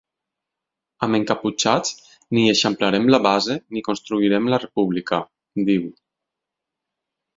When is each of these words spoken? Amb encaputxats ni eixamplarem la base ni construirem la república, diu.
Amb 1.07 1.17
encaputxats 1.17 1.91
ni 2.37 2.45
eixamplarem 2.53 3.05
la 3.17 3.19
base 3.27 3.59
ni 3.77 3.85
construirem 3.91 4.49
la 4.55 4.59
república, 4.65 5.21
diu. 5.71 5.87